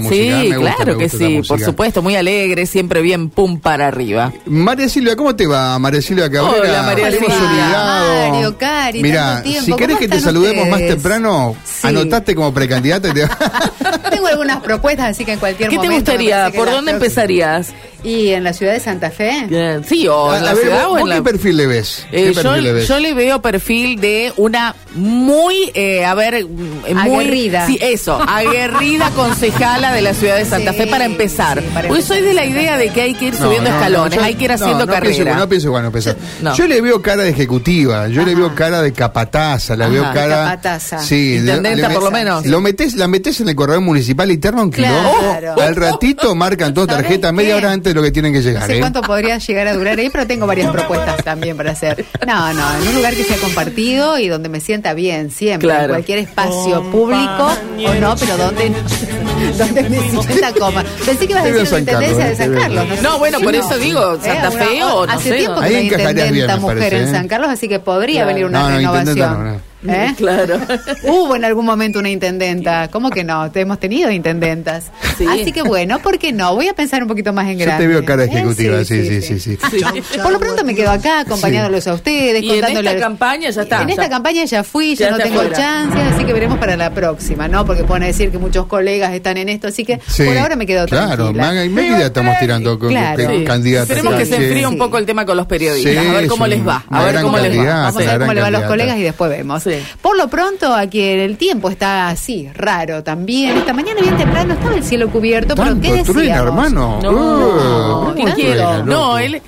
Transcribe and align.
Música, 0.00 0.40
Sí, 0.42 0.52
gusta, 0.54 0.74
claro 0.76 0.96
que 0.96 1.08
sí, 1.08 1.40
por 1.48 1.58
supuesto, 1.58 2.02
muy 2.02 2.14
alegre, 2.14 2.66
siempre 2.66 3.02
bien 3.02 3.30
pum 3.30 3.58
para 3.58 3.88
arriba. 3.88 4.32
María 4.46 4.88
Silvia, 4.88 5.16
¿cómo 5.16 5.34
te 5.34 5.44
va? 5.48 5.76
María 5.80 6.00
Silvia 6.00 6.30
Cabrera. 6.30 6.56
Hola, 6.68 6.82
María 6.84 7.08
Hemos 7.08 7.18
Silvia. 7.32 7.50
olvidado. 7.50 8.30
Mario, 8.30 8.58
Cari, 8.58 9.02
Mira, 9.02 9.24
tanto 9.24 9.42
tiempo. 9.50 9.64
si 9.64 9.72
querés 9.72 9.96
¿Cómo 9.96 9.98
que 9.98 10.08
te 10.08 10.20
saludemos 10.20 10.68
más 10.68 10.78
temprano, 10.78 11.56
Sí. 11.64 11.88
anotaste 11.88 12.36
como 12.36 12.54
precandidata 12.54 13.08
y 13.08 13.12
te 13.12 13.26
Tengo 14.10 14.28
algunas 14.28 14.60
propuestas, 14.60 15.10
así 15.10 15.24
que 15.24 15.32
en 15.32 15.40
cualquier 15.40 15.68
¿Qué 15.68 15.74
te 15.78 15.82
momento. 15.88 16.12
gustaría? 16.12 16.44
¿Por 16.52 16.70
dónde 16.70 16.92
próxima- 16.92 16.92
empezarías? 16.92 17.72
¿Y 18.08 18.32
en 18.32 18.42
la 18.44 18.52
ciudad 18.52 18.72
de 18.72 18.80
Santa 18.80 19.10
Fe? 19.10 19.82
Sí, 19.86 20.08
o 20.08 20.34
en 20.34 20.40
A 20.42 20.44
la 20.44 20.54
ver, 20.54 20.62
ciudad 20.62 20.86
¿vos, 20.88 20.94
o 20.96 20.98
en 21.00 21.08
la... 21.10 21.14
qué 21.16 21.22
perfil 21.22 21.56
le 21.58 21.66
ves? 21.66 22.06
Eh, 22.10 22.24
¿Qué 22.28 22.34
yo, 22.34 22.42
perfil 22.42 22.64
le 22.64 22.72
ves? 22.72 22.88
yo 22.88 22.98
le 22.98 23.14
veo 23.14 23.42
perfil 23.42 24.00
de 24.00 24.32
una 24.36 24.74
muy, 24.94 25.70
eh, 25.74 26.04
a 26.04 26.14
ver, 26.14 26.44
mm, 26.46 26.48
muy, 26.48 26.94
Aguerrida. 26.96 27.66
Sí, 27.66 27.78
eso, 27.80 28.18
aguerrida 28.20 29.10
concejala 29.16 29.92
de 29.92 30.00
la 30.02 30.14
ciudad 30.14 30.36
de 30.36 30.44
Santa 30.44 30.72
Sí, 30.72 30.78
Fe 30.78 30.86
para 30.86 31.04
empezar. 31.04 31.60
sí, 31.60 31.68
para 31.74 31.88
Porque 31.88 32.02
soy 32.02 32.20
de 32.22 32.32
la 32.34 32.46
idea 32.46 32.76
de 32.78 32.88
que 32.90 33.02
hay 33.02 33.14
que 33.14 33.26
ir 33.26 33.34
No, 33.34 33.40
subiendo 33.46 33.68
no, 33.70 33.76
no, 33.76 33.82
escalones, 33.82 34.18
yo- 34.18 34.24
hay 34.24 34.34
que 34.34 34.44
ir 34.44 34.52
haciendo 34.52 34.86
no 34.86 34.92
carrera. 34.92 35.14
Pienso, 35.14 35.34
no 35.38 35.48
pienso 35.48 35.70
cuando 35.70 35.86
empezar. 35.88 36.16
No. 36.40 36.54
Yo 36.54 36.66
le 36.66 36.80
veo 36.80 37.02
cara 37.02 37.22
de 37.24 37.30
ejecutiva, 37.30 38.08
yo 38.08 38.24
le 38.24 38.34
veo 38.34 38.54
cara 38.54 38.80
de 38.82 38.92
capataza, 38.92 39.76
la 39.76 39.84
Ajá, 39.84 39.92
veo 39.92 40.02
de 40.04 40.14
cara. 40.14 40.36
capataza. 40.44 40.98
Sí, 41.02 41.36
Intendenta, 41.36 41.88
le- 41.88 41.94
por 41.94 42.02
lo 42.04 42.10
menos. 42.10 42.46
Lo 42.46 42.60
metés, 42.60 42.94
la 42.94 43.06
metés 43.08 43.40
en 43.40 43.48
el 43.50 43.54
corredor 43.54 43.82
municipal 43.82 44.30
interno 44.30 44.62
un 44.62 44.70
Claro. 44.70 45.60
Al 45.60 45.76
ratito 45.76 46.34
marcan 46.34 46.72
dos 46.72 46.86
¿Sabés 46.86 47.02
tarjetas 47.02 47.32
media 47.32 47.56
hora 47.56 47.72
antes 47.72 47.94
lo 47.98 48.04
que 48.04 48.10
tienen 48.10 48.32
que 48.32 48.38
No 48.38 48.44
llegar. 48.44 48.66
sé 48.66 48.76
¿eh? 48.76 48.80
cuánto 48.80 49.02
podría 49.02 49.38
llegar 49.38 49.66
a 49.68 49.74
durar 49.74 49.98
ahí, 49.98 50.08
pero 50.10 50.26
tengo 50.26 50.46
varias 50.46 50.70
propuestas 50.72 51.22
también 51.24 51.56
para 51.56 51.72
hacer. 51.72 52.04
No, 52.26 52.52
no, 52.54 52.74
en 52.82 52.88
un 52.88 52.94
lugar 52.94 53.14
que 53.14 53.24
sea 53.24 53.36
compartido 53.38 54.18
y 54.18 54.28
donde 54.28 54.48
me 54.48 54.60
sienta 54.60 54.94
bien, 54.94 55.30
siempre. 55.30 55.68
Claro. 55.68 55.84
En 55.84 55.90
cualquier 55.90 56.18
espacio 56.20 56.82
público 56.90 57.52
o 57.86 57.94
no, 57.94 58.16
pero 58.16 58.36
donde, 58.36 58.72
donde 59.58 59.82
me 59.90 60.10
sienta 60.22 60.52
coma. 60.52 60.84
Pensé 61.04 61.26
que 61.26 61.32
ibas 61.32 61.44
a 61.44 61.46
decir 61.46 61.62
Carlos, 61.64 61.78
intendencia 61.80 62.24
de 62.26 62.32
eh, 62.32 62.36
San. 62.36 62.54
Carlos. 62.54 62.84
sé 62.96 63.02
No, 63.02 63.12
si 63.14 63.18
bueno, 63.18 63.40
por 63.40 63.54
no. 63.54 63.60
eso 63.60 63.78
digo, 63.78 64.18
Santa 64.22 64.50
una- 64.50 64.64
Fe 64.64 64.82
o 64.84 65.06
no 65.06 65.12
Hace 65.12 65.28
sé, 65.30 65.36
tiempo 65.36 65.54
¿no? 65.56 65.60
que 65.62 65.72
no 65.72 65.76
hay 65.78 65.82
intendenta 65.84 66.56
mujer 66.56 66.78
parece, 66.78 66.96
en 67.02 67.08
¿eh? 67.08 67.12
San 67.12 67.28
Carlos, 67.28 67.50
así 67.50 67.68
que 67.68 67.78
podría 67.80 68.22
Claro. 68.22 68.26
venir 68.28 68.44
una 68.46 68.60
No, 68.62 68.68
no, 68.70 68.76
renovación. 68.76 69.62
¿Eh? 69.86 70.14
Claro. 70.16 70.58
Hubo 71.04 71.36
en 71.36 71.44
algún 71.44 71.64
momento 71.64 71.98
una 71.98 72.10
intendenta. 72.10 72.88
¿Cómo 72.88 73.10
que 73.10 73.22
no? 73.24 73.50
Te 73.50 73.60
hemos 73.60 73.78
tenido 73.78 74.10
intendentas. 74.10 74.90
Sí. 75.16 75.26
Así 75.28 75.52
que 75.52 75.62
bueno, 75.62 75.98
¿por 76.00 76.18
qué 76.18 76.32
no? 76.32 76.54
Voy 76.54 76.68
a 76.68 76.74
pensar 76.74 77.02
un 77.02 77.08
poquito 77.08 77.32
más 77.32 77.46
en 77.48 77.58
Yo 77.58 77.64
grande. 77.66 77.84
te 77.84 77.88
veo 77.88 78.04
cara 78.04 78.24
¿Eh? 78.24 78.28
ejecutiva, 78.32 78.84
sí, 78.84 79.04
sí, 79.06 79.22
sí. 79.22 79.38
sí, 79.40 79.58
Sí. 79.70 80.18
Por 80.22 80.32
lo 80.32 80.38
pronto 80.40 80.64
me 80.64 80.74
quedo 80.74 80.90
acá 80.90 81.20
acompañándolos 81.20 81.86
a 81.86 81.94
ustedes, 81.94 82.42
Y 82.42 82.48
en 82.50 82.54
contándoles. 82.56 82.92
esta 82.94 83.04
campaña 83.06 83.50
ya 83.50 83.62
está, 83.62 83.82
En 83.82 83.90
esta 83.90 84.02
ya- 84.04 84.08
campaña 84.08 84.44
ya 84.44 84.64
fui, 84.64 84.94
ya, 84.96 85.06
ya 85.06 85.10
no 85.12 85.18
tengo 85.18 85.40
afuera. 85.40 85.56
chance, 85.56 85.98
así 85.98 86.24
que 86.24 86.32
veremos 86.32 86.58
para 86.58 86.76
la 86.76 86.90
próxima, 86.90 87.46
¿no? 87.48 87.64
Porque 87.64 87.84
pueden 87.84 88.04
decir 88.06 88.30
que 88.30 88.38
muchos 88.38 88.66
colegas 88.66 89.12
están 89.12 89.36
en 89.36 89.48
esto, 89.48 89.68
así 89.68 89.84
que 89.84 90.00
Sí. 90.08 90.24
por 90.24 90.36
ahora 90.38 90.56
me 90.56 90.66
quedo 90.66 90.86
Claro, 90.86 91.16
tranquila. 91.26 91.44
manga 91.46 91.64
y 91.64 91.68
media 91.68 92.06
estamos 92.06 92.36
tirando 92.40 92.78
con 92.78 92.88
Claro. 92.90 93.22
candidatas. 93.46 93.90
Esperemos 93.90 94.18
que 94.18 94.26
se 94.26 94.36
Sí. 94.36 94.42
enfríe 94.44 94.66
un 94.66 94.78
poco 94.78 94.98
el 94.98 95.06
tema 95.06 95.24
con 95.24 95.36
los 95.36 95.46
periodistas. 95.46 95.92
Sí, 95.92 95.98
a 96.08 96.12
ver 96.12 96.26
cómo 96.28 96.46
es 96.46 96.50
les 96.50 96.66
va. 96.66 96.84
A 96.90 97.04
ver 97.04 97.22
cómo 97.22 97.38
les 97.38 97.58
va. 97.58 97.64
Vamos 97.82 97.96
a 98.06 98.10
ver 98.12 98.20
cómo 98.20 98.32
le 98.34 98.40
va 98.40 98.46
a 98.48 98.50
los 98.50 98.62
colegas 98.64 98.96
y 98.98 99.02
después 99.02 99.30
vemos. 99.30 99.67
Sí. 99.68 99.82
Por 100.00 100.16
lo 100.16 100.28
pronto, 100.28 100.74
aquí 100.74 101.00
el 101.00 101.36
tiempo 101.36 101.68
está 101.70 102.08
así, 102.08 102.48
raro 102.54 103.02
también. 103.02 103.56
Esta 103.58 103.72
mañana 103.72 104.00
bien 104.00 104.16
temprano 104.16 104.54
estaba 104.54 104.74
el 104.74 104.84
cielo 104.84 105.08
cubierto, 105.10 105.54
pero 105.54 105.80
¿qué 105.80 106.02
truena, 106.02 106.02
decíamos? 106.04 106.46
hermano. 106.46 106.98
No, 107.02 107.10
Uh, 107.10 108.14
¿qué 108.14 108.22
¿cómo 108.22 108.34
quiero? 108.34 108.54
truena, 108.62 108.78
No, 108.84 108.84
loco? 108.84 109.18
él 109.18 109.42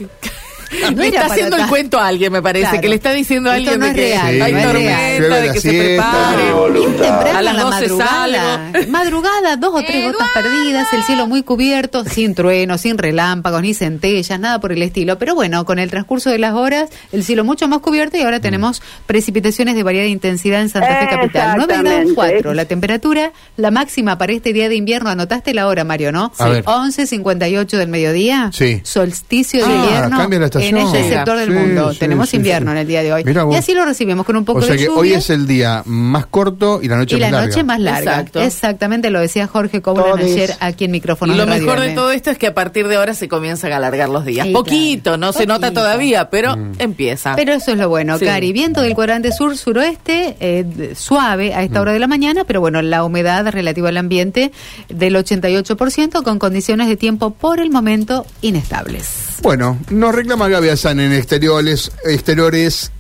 No 0.95 1.03
le 1.03 1.09
está 1.09 1.27
haciendo 1.27 1.57
el 1.57 1.67
cuento 1.67 1.99
a 1.99 2.07
alguien, 2.07 2.33
me 2.33 2.43
parece, 2.43 2.67
Claro. 2.67 2.81
que 2.83 2.89
le 2.89 2.95
está 2.97 3.13
diciendo 3.13 3.51
a 3.51 3.55
alguien 3.55 3.79
no 3.79 3.85
de 3.87 3.91
es 3.91 3.97
que 3.97 4.01
real, 4.03 4.43
hay 4.43 4.53
no 4.53 4.59
es 4.59 4.73
real. 4.73 5.17
tormenta, 5.23 5.37
de 5.41 5.53
que 5.53 5.61
se 5.61 5.71
prepare. 5.71 7.31
A 7.35 7.43
las 7.43 7.55
la 7.57 7.63
12 7.63 7.81
madrugada. 7.81 8.73
Madrugada, 8.89 9.57
dos 9.57 9.75
o 9.75 9.83
tres 9.85 10.05
gotas 10.13 10.29
perdidas, 10.35 10.89
el 10.93 11.03
cielo 11.05 11.27
muy 11.27 11.43
cubierto, 11.43 12.05
sin 12.05 12.35
truenos, 12.35 12.81
sin 12.83 12.99
relámpagos, 12.99 13.63
ni 13.63 13.75
centellas, 13.75 14.39
nada 14.41 14.61
por 14.61 14.73
el 14.73 14.83
estilo. 14.83 15.19
Pero 15.19 15.35
bueno, 15.35 15.65
con 15.65 15.79
el 15.79 15.91
transcurso 15.91 16.31
de 16.31 16.39
las 16.39 16.55
horas, 16.55 16.91
el 17.13 17.25
cielo 17.25 17.45
mucho 17.45 17.69
más 17.69 17.81
cubierto 17.81 18.17
y 18.17 18.23
ahora 18.23 18.41
tenemos 18.41 18.83
precipitaciones 19.07 19.75
de 19.75 19.83
variada 19.83 20.07
intensidad 20.09 20.61
en 20.61 20.69
Santa 20.69 21.01
Fe 21.01 21.09
Capital. 21.09 21.55
9 21.57 21.67
grados 21.67 21.87
Exactamente. 22.01 22.15
4. 22.15 22.55
La 22.55 22.65
temperatura, 22.65 23.33
la 23.57 23.71
máxima 23.71 24.19
para 24.19 24.33
este 24.33 24.53
día 24.53 24.69
de 24.69 24.77
invierno, 24.77 25.11
anotaste 25.11 25.55
la 25.55 25.67
hora, 25.67 25.85
Mario, 25.85 26.13
¿no? 26.13 26.33
A 26.39 26.49
ver. 26.49 26.65
11.58 26.65 27.67
del 27.77 27.89
mediodía. 27.89 28.51
Sí. 28.53 28.81
Solsticio 28.85 29.67
de 29.67 29.73
Ah, 29.73 29.77
invierno 29.85 30.17
cambia 30.19 30.39
la 30.41 30.51
estación. 30.61 30.95
ese 30.97 31.03
Sí, 31.09 31.15
sector 31.15 31.37
del 31.39 31.49
sí, 31.49 31.55
mundo. 31.55 31.93
sí, 31.93 31.99
Tenemos 31.99 32.29
sí, 32.29 32.37
invierno 32.37 32.71
sí. 32.71 32.73
en 32.73 32.79
el 32.79 32.87
día 32.87 33.03
de 33.03 33.13
hoy. 33.13 33.25
Mirá. 33.25 33.47
Y 33.51 33.55
así 33.57 33.75
lo 33.75 33.85
recibimos 33.85 34.25
con 34.27 34.37
un 34.37 34.45
poco 34.45 34.61
O 34.61 34.63
sea 34.63 34.73
de 34.73 34.79
que 34.79 34.85
lluvia. 34.87 35.01
hoy 35.01 35.13
es 35.15 35.31
el 35.31 35.47
día 35.47 35.83
más 35.87 36.27
corto 36.27 36.81
y 36.83 36.89
la 36.89 36.97
noche 36.97 37.17
y 37.17 37.21
la 37.21 37.27
más 37.27 37.33
larga. 37.33 37.47
noche 37.49 37.65
más 37.65 37.81
larga. 37.81 38.11
Exacto. 38.13 38.41
Exactamente, 38.43 39.11
lo 39.11 39.21
decía 39.21 39.47
Jorge 39.47 39.81
Cobran 39.83 40.19
ayer 40.19 40.53
aquí 40.61 40.85
en 40.85 40.91
micrófono. 40.93 41.33
Y 41.33 41.37
lo 41.37 41.45
de 41.47 41.51
Radio 41.53 41.65
mejor 41.67 41.81
de 41.81 41.91
todo 41.95 42.11
esto 42.13 42.31
es 42.31 42.39
que 42.39 42.47
a 42.49 42.55
partir 42.55 42.89
de 42.89 42.97
ahora 42.97 43.15
se 43.15 43.29
comienzan 43.29 43.73
a 43.73 43.77
alargar 43.77 44.09
los 44.09 44.25
días. 44.25 44.47
Sí, 44.47 44.53
Poquito, 44.53 45.03
claro. 45.11 45.17
no 45.19 45.33
se 45.33 45.47
nota 45.47 45.73
todavía, 45.73 46.31
pero 46.31 46.57
Mm. 46.57 46.73
empieza. 46.79 47.35
Pero 47.37 47.53
eso 47.55 47.73
es 47.73 47.79
lo 47.79 47.89
bueno, 47.89 48.19
Sí. 48.19 48.25
Cari. 48.25 48.53
Viento 48.53 48.81
del 48.83 48.95
cuadrante 48.95 49.33
sur-suroeste, 49.33 50.37
eh, 50.41 50.93
suave 50.97 51.55
a 51.55 51.63
esta 51.63 51.79
Mm. 51.79 51.83
hora 51.83 51.93
de 51.93 51.99
la 51.99 52.07
mañana, 52.07 52.45
pero 52.45 52.61
bueno, 52.61 52.83
la 52.83 53.05
humedad 53.05 53.47
relativa 53.51 53.89
al 53.89 53.97
ambiente 53.97 54.53
del 54.89 55.17
88%, 55.17 56.23
con 56.23 56.39
condiciones 56.39 56.89
de 56.89 56.97
tiempo 56.97 57.31
por 57.31 57.61
el 57.61 57.71
momento 57.71 58.27
inestables. 58.43 59.30
Bueno, 59.43 59.79
nos 59.91 60.15
reclama 60.15 60.49
Gaby 60.49 60.69
Azán 60.69 61.01
en 61.01 61.13
exteriores. 61.13 61.93
exteriores. 62.05 62.93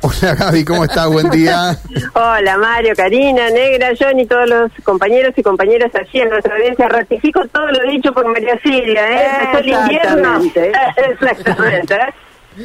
Hola 0.00 0.34
Gaby, 0.34 0.64
¿cómo 0.64 0.84
estás? 0.84 1.06
Buen 1.08 1.30
día. 1.30 1.78
Hola 2.14 2.58
Mario, 2.58 2.92
Karina, 2.96 3.50
Negra, 3.50 3.90
Johnny, 3.98 4.26
todos 4.26 4.48
los 4.48 4.72
compañeros 4.82 5.32
y 5.36 5.42
compañeras 5.42 5.92
allí 5.94 6.20
en 6.20 6.30
nuestra 6.30 6.56
audiencia. 6.56 6.88
Ratifico 6.88 7.46
todo 7.48 7.66
lo 7.68 7.90
dicho 7.90 8.12
por 8.12 8.26
María 8.26 8.58
Silvia, 8.62 9.10
¿eh? 9.10 9.28
Empezó 9.40 9.58
el 9.58 9.68
invierno. 9.68 10.40
Exactamente. 10.96 11.94
¿eh? 11.94 12.14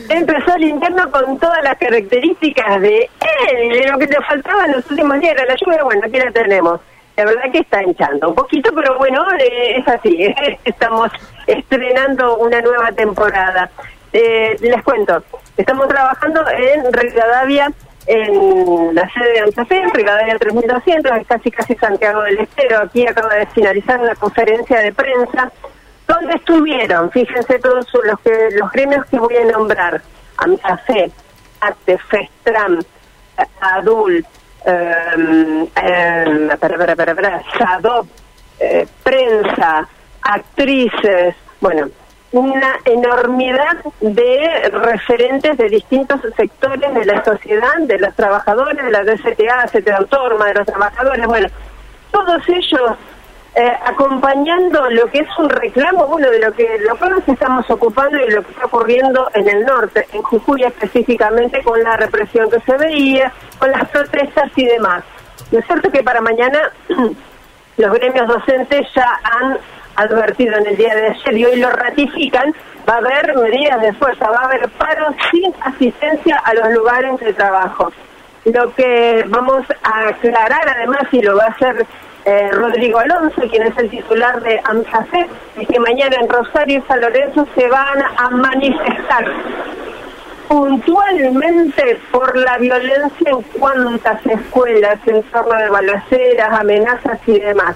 Empezó 0.09 0.55
el 0.55 0.63
invierno 0.63 1.11
con 1.11 1.37
todas 1.37 1.63
las 1.63 1.77
características 1.77 2.81
de 2.81 3.09
él, 3.51 3.69
de 3.69 3.91
lo 3.91 3.99
que 3.99 4.07
te 4.07 4.21
faltaba 4.21 4.65
en 4.65 4.71
los 4.73 4.89
últimos 4.89 5.19
días. 5.19 5.33
Era 5.33 5.45
la 5.45 5.55
lluvia, 5.55 5.83
bueno, 5.83 6.01
aquí 6.05 6.17
la 6.17 6.31
tenemos. 6.31 6.79
La 7.17 7.25
verdad 7.25 7.51
que 7.51 7.59
está 7.59 7.83
hinchando 7.83 8.29
un 8.29 8.35
poquito, 8.35 8.71
pero 8.73 8.97
bueno, 8.97 9.23
eh, 9.39 9.77
es 9.77 9.87
así. 9.87 10.33
Estamos 10.65 11.11
estrenando 11.47 12.37
una 12.37 12.61
nueva 12.61 12.91
temporada. 12.91 13.69
Eh, 14.13 14.57
les 14.59 14.83
cuento, 14.83 15.23
estamos 15.55 15.87
trabajando 15.87 16.43
en 16.49 16.91
Rivadavia, 16.91 17.71
en 18.07 18.93
la 18.93 19.09
sede 19.09 19.33
de 19.33 19.39
Anzafé, 19.39 19.77
en 19.77 19.93
Rivadavia 19.93 20.37
3200, 20.37 21.17
es 21.17 21.27
casi 21.27 21.51
casi 21.51 21.75
Santiago 21.75 22.21
del 22.23 22.39
Estero. 22.39 22.79
Aquí 22.79 23.07
acaba 23.07 23.33
de 23.35 23.45
finalizar 23.47 24.01
una 24.01 24.15
conferencia 24.15 24.79
de 24.79 24.91
prensa 24.91 25.51
donde 26.07 26.33
estuvieron, 26.33 27.09
fíjense 27.11 27.59
todos 27.59 27.87
los 28.03 28.19
que 28.19 28.49
los 28.59 28.69
gremios 28.71 29.05
que 29.05 29.17
voy 29.17 29.35
a 29.37 29.45
nombrar, 29.45 30.01
AMSAFE, 30.37 31.09
ACTE, 31.61 31.97
FESTRAM, 31.97 32.79
eh, 33.37 33.45
ADUL, 33.61 34.25
eh, 34.65 35.69
para, 36.59 36.95
para, 36.95 37.41
eh, 38.59 38.87
prensa, 39.03 39.87
actrices, 40.21 41.35
bueno, 41.59 41.89
una 42.31 42.75
enormidad 42.85 43.77
de 43.99 44.69
referentes 44.71 45.57
de 45.57 45.69
distintos 45.69 46.21
sectores 46.37 46.93
de 46.93 47.05
la 47.05 47.23
sociedad, 47.23 47.77
de 47.79 47.99
los 47.99 48.15
trabajadores, 48.15 48.83
de 48.83 48.91
la 48.91 49.03
DCTA, 49.03 49.67
CTA 49.71 49.97
Autónoma, 49.97 50.45
de 50.47 50.53
los 50.53 50.65
trabajadores, 50.65 51.25
bueno, 51.25 51.47
todos 52.11 52.41
ellos 52.47 52.91
eh, 53.53 53.71
acompañando 53.85 54.89
lo 54.89 55.07
que 55.07 55.19
es 55.19 55.27
un 55.37 55.49
reclamo, 55.49 56.07
bueno, 56.07 56.29
de 56.29 56.39
lo 56.39 56.53
que 56.53 56.79
lo 56.87 56.95
que 56.95 57.09
nos 57.09 57.27
estamos 57.27 57.69
ocupando 57.69 58.17
y 58.17 58.29
lo 58.29 58.43
que 58.43 58.51
está 58.51 58.65
ocurriendo 58.65 59.29
en 59.33 59.49
el 59.49 59.65
norte, 59.65 60.07
en 60.13 60.21
Jujuy 60.21 60.63
específicamente 60.63 61.61
con 61.61 61.83
la 61.83 61.97
represión 61.97 62.49
que 62.49 62.61
se 62.61 62.77
veía, 62.77 63.31
con 63.59 63.69
las 63.71 63.89
protestas 63.89 64.51
y 64.55 64.65
demás. 64.65 65.03
¿No 65.51 65.59
es 65.59 65.65
cierto 65.65 65.91
que 65.91 66.01
para 66.01 66.21
mañana 66.21 66.71
los 67.77 67.93
gremios 67.93 68.27
docentes 68.27 68.87
ya 68.95 69.19
han 69.23 69.57
advertido 69.95 70.55
en 70.57 70.67
el 70.67 70.77
día 70.77 70.95
de 70.95 71.07
ayer 71.07 71.37
y 71.37 71.45
hoy 71.45 71.55
lo 71.57 71.69
ratifican, 71.71 72.55
va 72.87 72.93
a 72.93 72.97
haber 72.97 73.35
medidas 73.35 73.81
de 73.81 73.91
fuerza, 73.93 74.29
va 74.29 74.43
a 74.43 74.45
haber 74.45 74.69
paros 74.69 75.13
sin 75.29 75.53
asistencia 75.61 76.37
a 76.37 76.53
los 76.53 76.69
lugares 76.71 77.19
de 77.19 77.33
trabajo. 77.33 77.91
Lo 78.45 78.73
que 78.73 79.25
vamos 79.27 79.65
a 79.83 80.07
aclarar 80.07 80.69
además, 80.69 81.03
y 81.11 81.21
lo 81.21 81.35
va 81.35 81.43
a 81.43 81.49
hacer 81.49 81.85
eh, 82.25 82.49
Rodrigo 82.51 82.99
Alonso, 82.99 83.41
quien 83.49 83.63
es 83.63 83.77
el 83.77 83.89
titular 83.89 84.41
de 84.41 84.61
AMSAFE, 84.63 85.27
es 85.59 85.67
que 85.67 85.79
mañana 85.79 86.17
en 86.21 86.29
Rosario 86.29 86.79
y 86.79 86.81
San 86.87 87.01
Lorenzo 87.01 87.47
se 87.55 87.67
van 87.67 88.01
a 88.17 88.29
manifestar 88.29 89.25
puntualmente 90.47 91.97
por 92.11 92.35
la 92.37 92.57
violencia 92.57 93.31
en 93.31 93.41
cuantas 93.57 94.25
escuelas, 94.25 94.99
en 95.07 95.23
torno 95.23 95.57
de 95.57 95.69
balaceras, 95.69 96.59
amenazas 96.59 97.19
y 97.25 97.39
demás. 97.39 97.75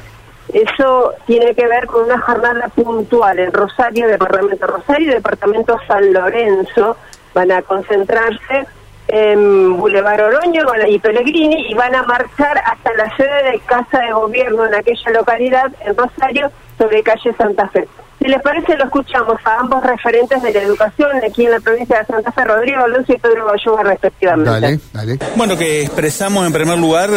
Eso 0.53 1.13
tiene 1.25 1.55
que 1.55 1.67
ver 1.67 1.87
con 1.87 2.03
una 2.03 2.19
jornada 2.19 2.67
puntual 2.67 3.39
en 3.39 3.51
Rosario, 3.51 4.07
Departamento 4.07 4.67
Rosario 4.67 5.11
y 5.11 5.13
Departamento 5.15 5.79
San 5.87 6.13
Lorenzo. 6.13 6.97
Van 7.33 7.51
a 7.51 7.61
concentrarse 7.61 8.67
en 9.07 9.77
Boulevard 9.77 10.21
Oroño 10.21 10.63
y 10.87 10.99
Pellegrini 10.99 11.67
y 11.69 11.73
van 11.73 11.93
a 11.95 12.03
marchar 12.03 12.57
hasta 12.57 12.93
la 12.93 13.15
sede 13.15 13.51
de 13.51 13.59
Casa 13.65 13.99
de 13.99 14.11
Gobierno 14.11 14.65
en 14.65 14.75
aquella 14.75 15.11
localidad, 15.11 15.71
en 15.85 15.95
Rosario, 15.95 16.51
sobre 16.77 17.03
calle 17.03 17.33
Santa 17.37 17.67
Fe. 17.69 17.87
Si 18.19 18.27
les 18.31 18.41
parece, 18.41 18.75
lo 18.75 18.85
escuchamos 18.85 19.37
a 19.43 19.59
ambos 19.59 19.83
referentes 19.83 20.41
de 20.41 20.51
la 20.51 20.61
educación 20.61 21.11
aquí 21.23 21.45
en 21.45 21.51
la 21.51 21.59
provincia 21.59 21.99
de 21.99 22.05
Santa 22.05 22.31
Fe, 22.31 22.43
Rodrigo 22.43 22.81
Alonso 22.81 23.13
y 23.13 23.17
Pedro 23.17 23.45
Bayuga, 23.45 23.83
respectivamente. 23.83 24.49
Dale, 24.49 24.79
dale. 24.93 25.19
Bueno, 25.35 25.57
que 25.57 25.81
expresamos 25.81 26.47
en 26.47 26.53
primer 26.53 26.79
lugar 26.79 27.09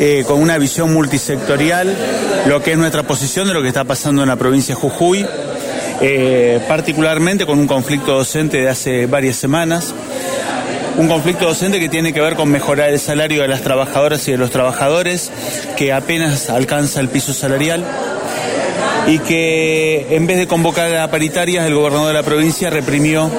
eh, 0.00 0.24
con 0.26 0.40
una 0.40 0.58
visión 0.58 0.92
multisectorial 0.92 1.94
lo 2.46 2.60
que 2.60 2.72
es 2.72 2.78
nuestra 2.78 3.04
posición 3.04 3.46
de 3.46 3.54
lo 3.54 3.62
que 3.62 3.68
está 3.68 3.84
pasando 3.84 4.22
en 4.22 4.28
la 4.28 4.36
provincia 4.36 4.74
de 4.74 4.80
Jujuy, 4.80 5.24
eh, 6.00 6.60
particularmente 6.66 7.46
con 7.46 7.60
un 7.60 7.68
conflicto 7.68 8.16
docente 8.16 8.56
de 8.56 8.68
hace 8.68 9.06
varias 9.06 9.36
semanas 9.36 9.94
un 10.96 11.08
conflicto 11.08 11.46
docente 11.46 11.80
que 11.80 11.88
tiene 11.88 12.12
que 12.12 12.20
ver 12.20 12.34
con 12.34 12.50
mejorar 12.50 12.90
el 12.90 13.00
salario 13.00 13.42
de 13.42 13.48
las 13.48 13.62
trabajadoras 13.62 14.26
y 14.28 14.32
de 14.32 14.38
los 14.38 14.50
trabajadores, 14.50 15.30
que 15.76 15.92
apenas 15.92 16.50
alcanza 16.50 17.00
el 17.00 17.08
piso 17.08 17.32
salarial 17.32 17.84
y 19.06 19.18
que 19.18 20.06
en 20.10 20.26
vez 20.26 20.38
de 20.38 20.46
convocar 20.46 20.94
a 20.96 21.10
paritarias, 21.10 21.66
el 21.66 21.74
gobernador 21.74 22.08
de 22.08 22.14
la 22.14 22.22
provincia 22.22 22.70
reprimió 22.70 23.30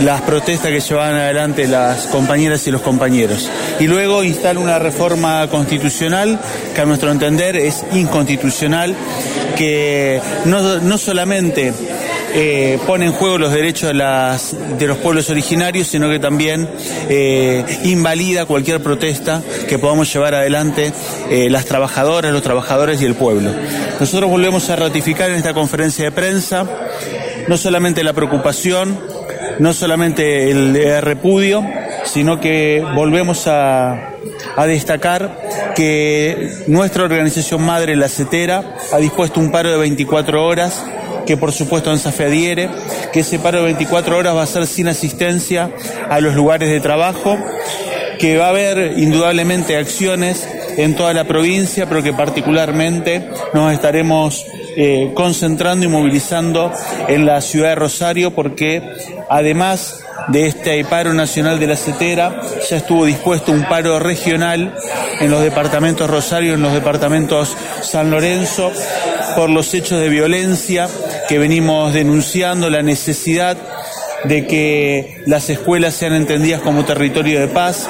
las 0.00 0.20
protestas 0.20 0.70
que 0.70 0.80
llevaban 0.80 1.16
adelante 1.16 1.66
las 1.66 2.06
compañeras 2.06 2.66
y 2.66 2.70
los 2.70 2.82
compañeros. 2.82 3.48
Y 3.80 3.86
luego 3.88 4.22
instala 4.22 4.60
una 4.60 4.78
reforma 4.78 5.48
constitucional 5.48 6.38
que 6.74 6.80
a 6.80 6.84
nuestro 6.84 7.10
entender 7.10 7.56
es 7.56 7.84
inconstitucional, 7.92 8.94
que 9.56 10.20
no, 10.44 10.78
no 10.78 10.98
solamente 10.98 11.72
eh, 12.34 12.78
pone 12.86 13.06
en 13.06 13.12
juego 13.12 13.38
los 13.38 13.52
derechos 13.52 13.90
de, 13.90 14.86
los 14.86 14.98
pueblos 14.98 15.30
originarios, 15.30 15.88
sino 15.88 16.08
que 16.08 16.18
también 16.18 16.68
eh, 17.08 17.64
invalida 17.84 18.44
cualquier 18.46 18.82
protesta 18.82 19.42
que 19.68 19.78
podamos 19.78 20.12
llevar 20.12 20.34
adelante 20.34 20.92
eh, 21.30 21.48
las 21.50 21.64
trabajadoras, 21.64 22.32
los 22.32 22.42
trabajadores 22.42 23.00
y 23.00 23.04
el 23.04 23.14
pueblo. 23.14 23.50
Nosotros 23.98 24.30
volvemos 24.30 24.68
a 24.70 24.76
ratificar 24.76 25.30
en 25.30 25.36
esta 25.36 25.54
conferencia 25.54 26.04
de 26.04 26.12
prensa 26.12 26.66
no 27.48 27.56
solamente 27.56 28.04
la 28.04 28.12
preocupación, 28.12 28.98
no 29.58 29.72
solamente 29.72 30.50
el, 30.50 31.02
repudio, 31.02 31.64
sino 32.04 32.40
que 32.40 32.84
volvemos 32.94 33.46
a, 33.46 34.14
destacar 34.66 35.72
que 35.74 36.64
nuestra 36.66 37.04
organización 37.04 37.62
madre, 37.62 37.96
la 37.96 38.08
CETERA, 38.08 38.76
ha 38.92 38.98
dispuesto 38.98 39.40
un 39.40 39.50
paro 39.50 39.70
de 39.70 39.78
24 39.78 40.44
horas 40.44 40.84
que 41.28 41.36
por 41.36 41.52
supuesto 41.52 41.90
ANSA 41.90 42.10
se 42.10 42.24
adhiere, 42.24 42.70
que 43.12 43.20
ese 43.20 43.38
paro 43.38 43.58
de 43.58 43.64
24 43.64 44.16
horas 44.16 44.34
va 44.34 44.44
a 44.44 44.46
ser 44.46 44.66
sin 44.66 44.88
asistencia 44.88 45.70
a 46.08 46.20
los 46.20 46.34
lugares 46.34 46.70
de 46.70 46.80
trabajo, 46.80 47.36
que 48.18 48.38
va 48.38 48.46
a 48.46 48.48
haber 48.48 48.98
indudablemente 48.98 49.76
acciones 49.76 50.48
en 50.78 50.96
toda 50.96 51.12
la 51.12 51.24
provincia, 51.24 51.86
pero 51.86 52.02
que 52.02 52.14
particularmente 52.14 53.28
nos 53.52 53.74
estaremos 53.74 54.46
eh, 54.74 55.10
concentrando 55.12 55.84
y 55.84 55.88
movilizando 55.88 56.72
en 57.08 57.26
la 57.26 57.42
ciudad 57.42 57.68
de 57.68 57.74
Rosario, 57.74 58.30
porque 58.30 58.82
además 59.28 60.02
de 60.28 60.46
este 60.46 60.82
paro 60.86 61.12
nacional 61.12 61.60
de 61.60 61.66
la 61.66 61.76
CETERA, 61.76 62.40
ya 62.70 62.76
estuvo 62.78 63.04
dispuesto 63.04 63.52
un 63.52 63.64
paro 63.64 63.98
regional 63.98 64.74
en 65.20 65.30
los 65.30 65.42
departamentos 65.42 66.08
Rosario, 66.08 66.54
en 66.54 66.62
los 66.62 66.72
departamentos 66.72 67.54
San 67.82 68.10
Lorenzo, 68.10 68.72
por 69.36 69.50
los 69.50 69.74
hechos 69.74 70.00
de 70.00 70.08
violencia 70.08 70.88
que 71.28 71.38
venimos 71.38 71.92
denunciando, 71.92 72.70
la 72.70 72.82
necesidad 72.82 73.56
de 74.24 74.46
que 74.46 75.22
las 75.26 75.48
escuelas 75.50 75.94
sean 75.94 76.14
entendidas 76.14 76.60
como 76.60 76.84
territorio 76.84 77.40
de 77.40 77.48
paz. 77.48 77.88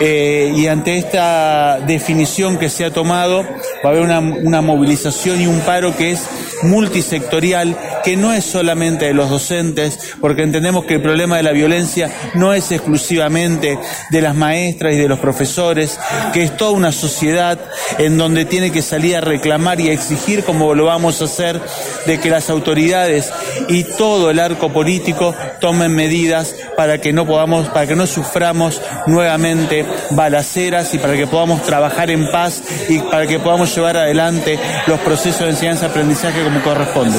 Eh, 0.00 0.52
y 0.56 0.66
ante 0.66 0.98
esta 0.98 1.78
definición 1.86 2.58
que 2.58 2.68
se 2.68 2.84
ha 2.84 2.90
tomado, 2.90 3.42
va 3.42 3.48
a 3.84 3.88
haber 3.88 4.02
una, 4.02 4.18
una 4.18 4.60
movilización 4.60 5.40
y 5.40 5.46
un 5.46 5.60
paro 5.60 5.96
que 5.96 6.10
es 6.12 6.22
multisectorial 6.62 7.76
que 8.04 8.16
no 8.16 8.32
es 8.32 8.44
solamente 8.44 9.06
de 9.06 9.14
los 9.14 9.30
docentes, 9.30 9.98
porque 10.20 10.42
entendemos 10.42 10.84
que 10.84 10.94
el 10.94 11.02
problema 11.02 11.36
de 11.36 11.42
la 11.42 11.52
violencia 11.52 12.10
no 12.34 12.52
es 12.52 12.70
exclusivamente 12.70 13.78
de 14.10 14.20
las 14.20 14.34
maestras 14.34 14.94
y 14.94 14.98
de 14.98 15.08
los 15.08 15.18
profesores, 15.18 15.98
que 16.32 16.42
es 16.42 16.56
toda 16.56 16.72
una 16.72 16.92
sociedad 16.92 17.58
en 17.98 18.18
donde 18.18 18.44
tiene 18.44 18.70
que 18.70 18.82
salir 18.82 19.16
a 19.16 19.20
reclamar 19.20 19.80
y 19.80 19.88
a 19.88 19.92
exigir, 19.92 20.44
como 20.44 20.74
lo 20.74 20.86
vamos 20.86 21.20
a 21.20 21.24
hacer, 21.24 21.60
de 22.06 22.20
que 22.20 22.30
las 22.30 22.50
autoridades 22.50 23.32
y 23.68 23.84
todo 23.84 24.30
el 24.30 24.38
arco 24.38 24.72
político 24.72 25.34
tomen 25.60 25.94
medidas 25.94 26.54
para 26.76 26.98
que 26.98 27.12
no 27.12 27.26
podamos, 27.26 27.68
para 27.68 27.86
que 27.86 27.96
no 27.96 28.06
suframos 28.06 28.80
nuevamente 29.06 29.86
balaceras 30.10 30.92
y 30.94 30.98
para 30.98 31.14
que 31.14 31.26
podamos 31.26 31.62
trabajar 31.62 32.10
en 32.10 32.30
paz 32.30 32.62
y 32.88 32.98
para 32.98 33.26
que 33.26 33.38
podamos 33.38 33.74
llevar 33.74 33.96
adelante 33.96 34.58
los 34.86 35.00
procesos 35.00 35.40
de 35.40 35.50
enseñanza-aprendizaje 35.50 36.42
como 36.42 36.62
corresponde. 36.62 37.16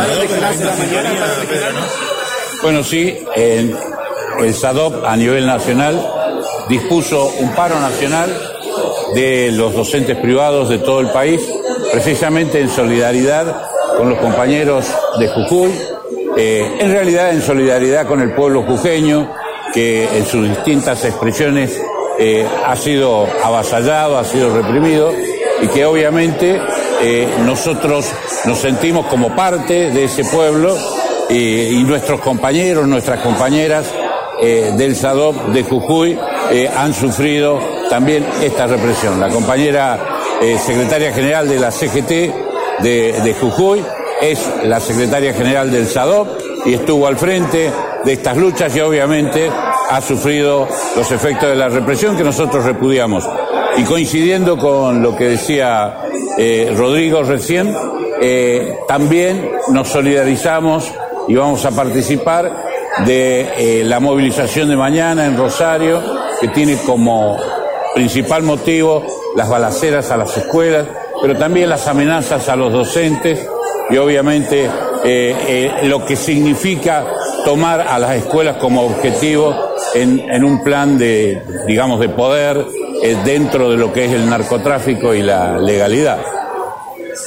Bueno, 2.61 2.83
sí, 2.83 3.17
el, 3.35 3.75
SADOP 4.53 5.05
a 5.05 5.15
nivel 5.15 5.45
nacional 5.45 5.95
dispuso 6.67 7.31
un 7.39 7.53
paro 7.53 7.79
nacional 7.79 8.29
de 9.13 9.51
los 9.51 9.73
docentes 9.73 10.17
privados 10.17 10.69
de 10.69 10.79
todo 10.79 10.99
el 10.99 11.09
país, 11.09 11.41
precisamente 11.91 12.59
en 12.59 12.69
solidaridad 12.69 13.69
con 13.97 14.09
los 14.09 14.19
compañeros 14.19 14.85
de 15.19 15.27
Jujuy, 15.29 15.71
eh, 16.37 16.77
en 16.79 16.91
realidad 16.91 17.31
en 17.31 17.41
solidaridad 17.41 18.07
con 18.07 18.19
el 18.19 18.33
pueblo 18.33 18.63
jujeño, 18.63 19.31
que 19.73 20.17
en 20.17 20.25
sus 20.25 20.47
distintas 20.49 21.05
expresiones 21.05 21.79
eh, 22.19 22.47
ha 22.65 22.75
sido 22.75 23.27
avasallado, 23.43 24.17
ha 24.17 24.23
sido 24.23 24.55
reprimido, 24.55 25.13
y 25.61 25.67
que 25.67 25.85
obviamente 25.85 26.59
eh, 27.07 27.27
nosotros 27.45 28.11
nos 28.45 28.57
sentimos 28.57 29.05
como 29.05 29.35
parte 29.35 29.91
de 29.91 30.05
ese 30.05 30.25
pueblo 30.25 30.75
eh, 31.29 31.69
y 31.71 31.83
nuestros 31.83 32.19
compañeros, 32.19 32.87
nuestras 32.87 33.19
compañeras 33.19 33.85
eh, 34.41 34.73
del 34.75 34.95
SADOP 34.95 35.49
de 35.49 35.61
Jujuy 35.61 36.19
han 36.75 36.95
sufrido 36.95 37.59
también 37.91 38.25
esta 38.41 38.65
represión. 38.65 39.19
La 39.19 39.29
compañera 39.29 39.99
secretaria 40.65 41.13
general 41.13 41.47
de 41.47 41.59
la 41.59 41.69
CGT 41.69 42.09
de, 42.81 43.21
de 43.23 43.35
Jujuy 43.39 43.83
es 44.19 44.39
la 44.63 44.79
secretaria 44.79 45.31
general 45.33 45.69
del 45.69 45.87
SADOP 45.87 46.27
y 46.65 46.73
estuvo 46.73 47.05
al 47.05 47.17
frente 47.17 47.71
de 48.03 48.13
estas 48.13 48.35
luchas 48.35 48.75
y 48.75 48.81
obviamente 48.81 49.51
ha 49.91 50.01
sufrido 50.01 50.67
los 50.95 51.11
efectos 51.11 51.49
de 51.49 51.55
la 51.55 51.69
represión 51.69 52.17
que 52.17 52.23
nosotros 52.23 52.65
repudiamos. 52.65 53.29
Y 53.77 53.83
coincidiendo 53.83 54.57
con 54.57 55.03
lo 55.03 55.15
que 55.15 55.25
decía 55.25 56.04
eh, 56.37 56.73
Rodrigo 56.75 57.23
recién, 57.23 57.73
eh, 58.21 58.77
también 58.87 59.51
nos 59.69 59.87
solidarizamos 59.87 60.91
y 61.27 61.35
vamos 61.35 61.63
a 61.65 61.71
participar 61.71 62.51
de 63.05 63.49
eh, 63.57 63.83
la 63.85 63.99
movilización 63.99 64.69
de 64.69 64.75
mañana 64.75 65.25
en 65.25 65.37
Rosario, 65.37 66.01
que 66.41 66.49
tiene 66.49 66.77
como 66.85 67.37
principal 67.93 68.43
motivo 68.43 69.05
las 69.35 69.49
balaceras 69.49 70.11
a 70.11 70.17
las 70.17 70.35
escuelas, 70.35 70.85
pero 71.21 71.37
también 71.37 71.69
las 71.69 71.87
amenazas 71.87 72.49
a 72.49 72.55
los 72.57 72.71
docentes 72.71 73.47
y 73.89 73.97
obviamente 73.97 74.69
lo 75.83 76.03
que 76.03 76.15
significa 76.15 77.05
tomar 77.45 77.81
a 77.81 77.99
las 77.99 78.15
escuelas 78.15 78.57
como 78.57 78.81
objetivo 78.81 79.55
en 79.93 80.43
un 80.43 80.63
plan 80.63 80.97
de, 80.97 81.43
digamos, 81.67 81.99
de 81.99 82.09
poder 82.09 82.65
dentro 83.13 83.69
de 83.69 83.77
lo 83.77 83.93
que 83.93 84.05
es 84.05 84.11
el 84.11 84.29
narcotráfico 84.29 85.13
y 85.13 85.21
la 85.21 85.57
legalidad. 85.59 86.19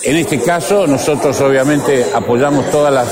En 0.04 0.16
este 0.16 0.40
caso, 0.40 0.86
nosotros 0.86 1.40
obviamente 1.40 2.06
apoyamos 2.14 2.70
todas 2.70 2.92
las 2.92 3.08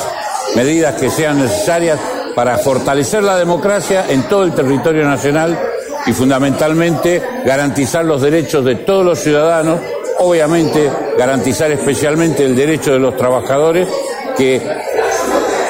medidas 0.54 0.94
que 1.00 1.10
sean 1.10 1.38
necesarias 1.38 1.98
para 2.34 2.58
fortalecer 2.58 3.22
la 3.22 3.36
democracia 3.36 4.06
en 4.08 4.22
todo 4.24 4.44
el 4.44 4.52
territorio 4.52 5.04
nacional 5.04 5.58
y 6.06 6.12
fundamentalmente 6.12 7.22
garantizar 7.44 8.04
los 8.04 8.22
derechos 8.22 8.64
de 8.64 8.76
todos 8.76 9.04
los 9.04 9.18
ciudadanos, 9.18 9.80
obviamente 10.18 10.90
garantizar 11.18 11.70
especialmente 11.70 12.44
el 12.44 12.54
derecho 12.54 12.92
de 12.92 12.98
los 12.98 13.16
trabajadores 13.16 13.88
que 14.36 14.60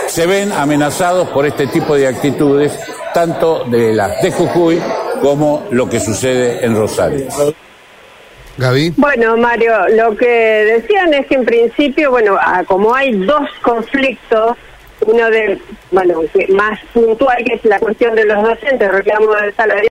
se 0.09 0.27
ven 0.27 0.53
amenazados 0.53 1.29
por 1.29 1.47
este 1.47 1.67
tipo 1.67 1.95
de 1.95 2.09
actitudes, 2.09 2.73
tanto 3.15 3.65
de 3.65 3.93
las 3.93 4.21
de 4.23 4.31
Jujuy 4.33 4.81
como 5.21 5.67
lo 5.71 5.89
que 5.89 6.01
sucede 6.01 6.65
en 6.65 6.77
Rosario. 6.77 7.27
Gaby. 8.59 8.95
Bueno, 8.97 9.37
Mario, 9.37 9.73
lo 9.91 10.17
que 10.17 10.27
decían 10.27 11.13
es 11.13 11.27
que 11.27 11.35
en 11.35 11.45
principio, 11.45 12.11
bueno, 12.11 12.39
como 12.67 12.95
hay 12.95 13.13
dos 13.13 13.49
conflictos, 13.61 14.57
uno 15.03 15.31
de, 15.31 15.59
bueno, 15.91 16.23
más 16.51 16.81
puntual, 16.95 17.45
que 17.45 17.55
es 17.55 17.65
la 17.65 17.79
cuestión 17.79 18.15
de 18.15 18.25
los 18.25 18.43
docentes, 18.43 18.91
reclamo 18.91 19.35
del 19.35 19.55
salario 19.55 19.85